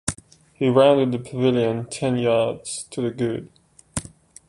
He 0.55 0.67
rounded 0.67 1.11
the 1.11 1.19
pavilion 1.19 1.85
ten 1.85 2.17
yards 2.17 2.85
to 2.89 3.01
the 3.03 3.11
good. 3.11 3.51